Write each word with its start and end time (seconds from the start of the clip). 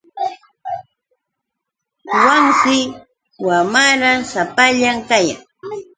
Wanshi 2.11 2.77
wamarash 3.47 4.25
sapallan 4.33 4.97
kayan. 5.09 5.39